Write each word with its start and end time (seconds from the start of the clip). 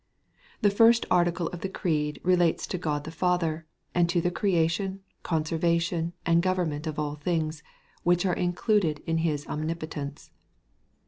The 0.61 0.71
first 0.71 1.05
article 1.11 1.45
of 1.49 1.61
the 1.61 1.69
Creed 1.69 2.19
relates 2.23 2.65
to 2.65 2.79
God 2.79 3.03
the 3.03 3.11
Father, 3.11 3.67
and 3.93 4.09
to 4.09 4.19
the 4.19 4.31
creation, 4.31 5.01
conservation, 5.21 6.13
and 6.25 6.41
government 6.41 6.87
of 6.87 6.97
all 6.97 7.13
things, 7.13 7.61
which 8.01 8.25
are 8.25 8.33
included 8.33 9.03
in 9.05 9.19
his 9.19 9.45
omnipotence. 9.45 10.31